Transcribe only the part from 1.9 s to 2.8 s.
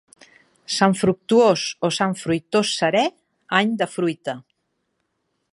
Sant Fruitós